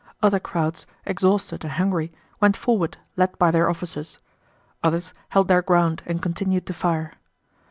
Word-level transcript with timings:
Other 0.23 0.39
crowds, 0.39 0.87
exhausted 1.05 1.63
and 1.63 1.73
hungry, 1.73 2.11
went 2.39 2.57
forward 2.57 2.97
led 3.17 3.37
by 3.37 3.51
their 3.51 3.69
officers. 3.69 4.17
Others 4.81 5.13
held 5.29 5.47
their 5.47 5.61
ground 5.61 6.01
and 6.07 6.19
continued 6.23 6.65
to 6.65 6.73
fire. 6.73 7.13